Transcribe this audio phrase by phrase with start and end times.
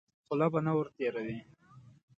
[0.25, 1.37] خوله به نه ور تېروې.